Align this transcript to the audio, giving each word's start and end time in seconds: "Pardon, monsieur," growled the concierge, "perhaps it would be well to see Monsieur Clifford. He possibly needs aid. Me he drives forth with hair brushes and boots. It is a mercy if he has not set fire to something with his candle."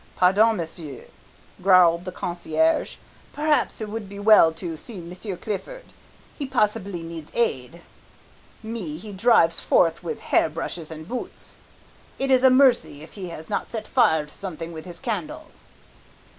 "Pardon, 0.15 0.57
monsieur," 0.57 1.03
growled 1.61 2.05
the 2.05 2.11
concierge, 2.11 2.95
"perhaps 3.33 3.81
it 3.81 3.87
would 3.87 4.09
be 4.09 4.17
well 4.17 4.51
to 4.53 4.75
see 4.75 4.99
Monsieur 4.99 5.37
Clifford. 5.37 5.93
He 6.39 6.47
possibly 6.47 7.03
needs 7.03 7.31
aid. 7.35 7.83
Me 8.63 8.97
he 8.97 9.11
drives 9.13 9.59
forth 9.59 10.01
with 10.01 10.19
hair 10.19 10.49
brushes 10.49 10.89
and 10.89 11.07
boots. 11.07 11.55
It 12.17 12.31
is 12.31 12.43
a 12.43 12.49
mercy 12.49 13.03
if 13.03 13.13
he 13.13 13.29
has 13.29 13.47
not 13.47 13.69
set 13.69 13.87
fire 13.87 14.25
to 14.25 14.33
something 14.33 14.71
with 14.73 14.85
his 14.85 14.99
candle." 14.99 15.51